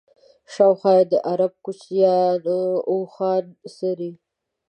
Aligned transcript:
شاوخوا 0.53 0.91
یې 0.97 1.03
د 1.11 1.13
عرب 1.29 1.53
کوچیانو 1.65 2.61
اوښان 2.91 3.43
څري. 3.75 4.11